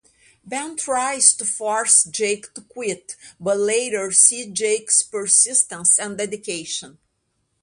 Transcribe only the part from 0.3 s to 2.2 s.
Ben tries to force